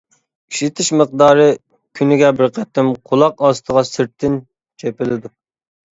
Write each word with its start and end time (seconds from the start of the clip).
ئىشلىتىش 0.53 0.87
مىقدارى: 1.01 1.45
كۈنىگە 1.99 2.31
بىر 2.39 2.51
قېتىم 2.57 2.91
قۇلاق 3.11 3.47
ئاستىغا 3.49 3.85
سىرتتىن 3.93 4.41
چېپىلىدۇ. 4.85 5.33